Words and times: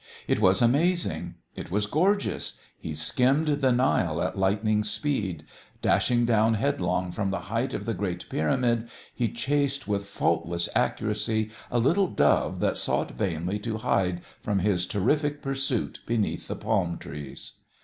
It 0.27 0.39
was 0.41 0.63
amazing, 0.63 1.35
it 1.55 1.69
was 1.69 1.85
gorgeous. 1.85 2.57
He 2.75 2.95
skimmed 2.95 3.47
the 3.59 3.71
Nile 3.71 4.19
at 4.23 4.35
lightning 4.35 4.83
speed. 4.83 5.45
Dashing 5.83 6.25
down 6.25 6.55
headlong 6.55 7.11
from 7.11 7.29
the 7.29 7.41
height 7.53 7.75
of 7.75 7.85
the 7.85 7.93
great 7.93 8.27
Pyramid, 8.27 8.89
he 9.13 9.29
chased 9.29 9.87
with 9.87 10.07
faultless 10.07 10.67
accuracy 10.73 11.51
a 11.69 11.77
little 11.77 12.07
dove 12.07 12.59
that 12.61 12.77
sought 12.79 13.11
vainly 13.11 13.59
to 13.59 13.77
hide 13.77 14.21
from 14.41 14.57
his 14.57 14.87
terrific 14.87 15.39
pursuit 15.39 15.99
beneath 16.07 16.47
the 16.47 16.55
palm 16.55 16.97
trees. 16.97 17.57